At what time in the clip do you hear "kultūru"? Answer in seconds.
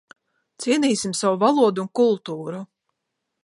2.01-2.63